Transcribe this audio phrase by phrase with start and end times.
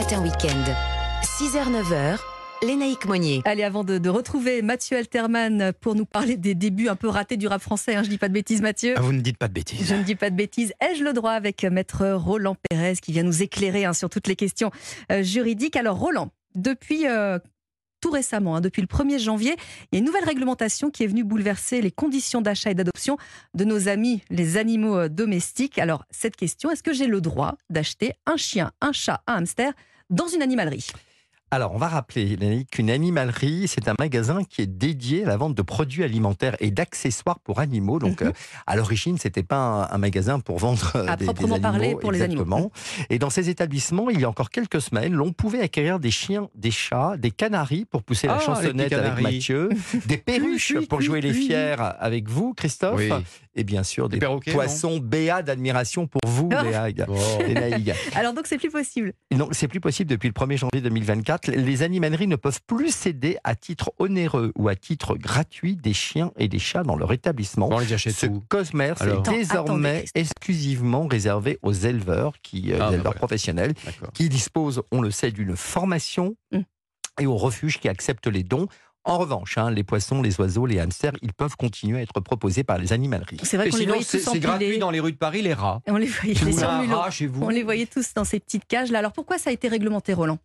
[0.00, 0.64] Matin Week-end.
[1.22, 2.18] 6h-9h,
[2.62, 3.42] Lénaïque Monnier.
[3.44, 7.36] Allez, avant de, de retrouver Mathieu Alterman pour nous parler des débuts un peu ratés
[7.36, 8.94] du rap français, hein, je dis pas de bêtises Mathieu.
[8.96, 9.86] Ah, vous ne dites pas de bêtises.
[9.86, 10.72] Je ne dis pas de bêtises.
[10.80, 14.36] Ai-je le droit avec maître Roland Pérez qui vient nous éclairer hein, sur toutes les
[14.36, 14.70] questions
[15.12, 15.76] euh, juridiques?
[15.76, 17.38] Alors Roland, depuis euh,
[18.00, 19.56] tout récemment, hein, depuis le 1er janvier,
[19.92, 23.16] il y a une nouvelle réglementation qui est venue bouleverser les conditions d'achat et d'adoption
[23.54, 25.78] de nos amis, les animaux euh, domestiques.
[25.78, 29.72] Alors cette question, est-ce que j'ai le droit d'acheter un chien, un chat, un hamster
[30.08, 30.86] dans une animalerie?
[31.52, 32.36] Alors, on va rappeler
[32.70, 36.70] qu'une animalerie, c'est un magasin qui est dédié à la vente de produits alimentaires et
[36.70, 37.98] d'accessoires pour animaux.
[37.98, 38.28] Donc, Mhm.
[38.28, 38.32] euh,
[38.68, 39.56] à l'origine, c'était pas
[39.90, 41.58] un, un magasin pour vendre euh, À des, animaux.
[41.58, 42.70] parler pour les animaux.
[43.10, 46.48] Et dans ces établissements, il y a encore quelques semaines, l'on pouvait acquérir des chiens,
[46.54, 49.20] des chats, des canaris pour pousser la les chansonnette avec.
[49.24, 49.70] Mathieu,
[50.06, 53.10] des perruches pour jouer les fiers avec vous, Christophe, Oui.
[53.56, 56.48] et bien sûr des, Des perroquets, non poissons béats d'admiration pour vous.
[56.52, 57.42] Oh.
[57.46, 57.90] Lénaïque.
[58.14, 59.12] Alors donc c'est plus possible.
[59.32, 61.39] Non, c'est plus possible depuis le 1er janvier 2024.
[61.46, 66.32] Les animaleries ne peuvent plus céder à titre onéreux ou à titre gratuit des chiens
[66.36, 67.68] et des chats dans leur établissement.
[67.68, 72.72] Bon, on les achète Ce où commerce Alors est désormais exclusivement réservé aux éleveurs, qui,
[72.72, 73.74] euh, Ah, bah professionnels,
[74.14, 76.60] qui disposent, on le sait, d'une formation Mm.
[77.20, 78.66] et aux refuges qui acceptent les dons.
[79.04, 82.64] En revanche, hein, les poissons, les oiseaux, les hamsters, ils peuvent continuer à être proposés
[82.64, 83.38] par les animaleries.
[83.42, 85.40] C'est vrai qu'on les sinon, voyait c'est tous c'est gratuit dans les rues de Paris,
[85.40, 85.80] les rats.
[85.86, 87.42] Et on les voyait, les chez vous.
[87.42, 88.98] On les voyait tous dans ces petites cages là.
[88.98, 90.38] Alors pourquoi ça a été réglementé, Roland?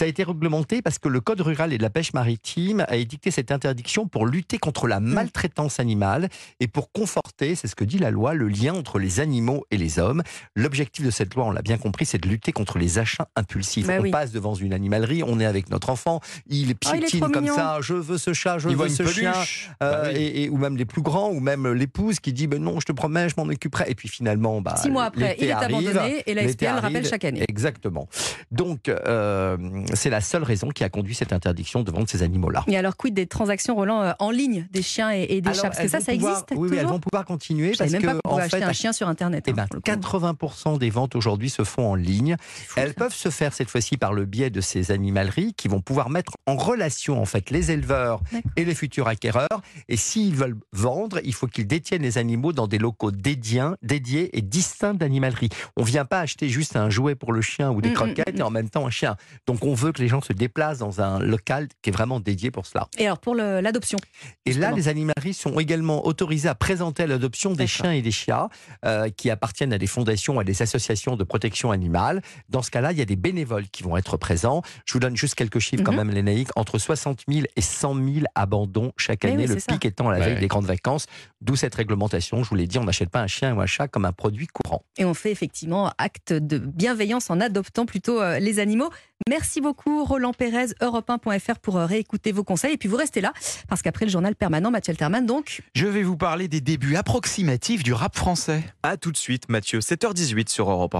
[0.00, 2.96] Ça a été réglementé parce que le Code rural et de la pêche maritime a
[2.96, 7.84] édicté cette interdiction pour lutter contre la maltraitance animale et pour conforter, c'est ce que
[7.84, 10.22] dit la loi, le lien entre les animaux et les hommes.
[10.56, 13.88] L'objectif de cette loi, on l'a bien compris, c'est de lutter contre les achats impulsifs.
[13.88, 14.10] Bah on oui.
[14.10, 17.28] passe devant une animalerie, on est avec notre enfant, il Oh, il est piétine trop
[17.30, 17.56] comme mignon.
[17.56, 19.34] ça, je veux ce chat, je veux ce chien.
[19.82, 20.16] Euh, Bah oui.
[20.18, 22.86] et, et- ou même les plus grands, ou même l'épouse qui dit ben non, je
[22.86, 23.84] te promets, je m'en occuperai.
[23.90, 26.78] Et puis finalement, bah, Six mois après, il est arrive, abandonné et la SPA le
[26.80, 27.44] rappelle chaque année.
[27.46, 28.08] Exactement.
[28.50, 29.58] Donc, euh,
[29.94, 32.64] c'est la seule raison qui a conduit cette interdiction de vendre ces animaux-là.
[32.68, 35.62] Et alors quid des transactions, Roland, euh, en ligne des chiens et, et des Alors,
[35.62, 35.70] chats?
[35.70, 38.02] Parce que ça, ça pouvoir- existe Oui, oui, elles vont pouvoir continuer Je parce même
[38.02, 39.44] pas que, en acheter fait, un chien sur Internet.
[39.46, 39.90] eh hein, ben, pour le coup.
[39.90, 42.36] 80% des ventes aujourd'hui se font en ligne.
[42.40, 42.94] Fou, Elles ça.
[42.94, 46.32] peuvent se faire cette fois-ci par le biais de ces animaleries qui vont pouvoir mettre
[46.46, 48.20] en relation en fait les éleveurs
[48.56, 49.48] et les futurs acquéreurs.
[49.88, 54.36] Et s'ils veulent vendre, il faut qu'ils détiennent les animaux dans des locaux dédiés, dédiés
[54.36, 55.48] et distincts d'animalerie.
[55.76, 58.34] On vient pas acheter juste un jouet pour le chien ou des Mm, mm, croquettes
[58.36, 58.40] mm.
[58.40, 59.16] et en même temps un chien.
[59.46, 62.50] Donc on veut que les gens se déplacent dans un local qui est vraiment dédié
[62.50, 62.88] pour cela.
[62.98, 63.98] Et alors pour l'adoption
[64.46, 68.10] Et là, les animaleries sont également autorisées à présenter à l'adoption des chiens et des
[68.10, 68.48] chats
[68.84, 72.22] euh, qui appartiennent à des fondations, à des associations de protection animale.
[72.48, 74.62] Dans ce cas-là, il y a des bénévoles qui vont être présents.
[74.84, 75.98] Je vous donne juste quelques chiffres quand Mhm.
[75.98, 76.48] même, Lénaïque.
[76.56, 79.72] Entre 60 000 et 100 000 abandons chaque année, oui, le ça.
[79.72, 80.26] pic étant à la Ouais.
[80.32, 81.06] veille des grandes vacances.
[81.40, 82.42] D'où cette réglementation.
[82.42, 84.46] Je vous l'ai dit, on n'achète pas un chien ou un chat comme un produit
[84.46, 84.82] courant.
[84.98, 88.90] et on fait effectivement acte de bienveillance en adoptant plutôt euh, les animaux.
[89.28, 92.74] Merci beaucoup Roland Pérez, Europe1.fr pour euh, réécouter vos conseils.
[92.74, 93.32] Et puis vous restez là
[93.68, 97.82] parce qu'après le journal permanent, Mathieu Alterman, donc Je vais vous parler des débuts approximatifs
[97.82, 98.62] du rap français.
[98.82, 100.98] A tout de suite, Mathieu, 7h18 sur Europe 1.